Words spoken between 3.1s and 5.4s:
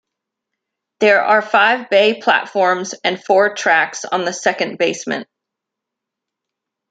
four tracks on the second basement.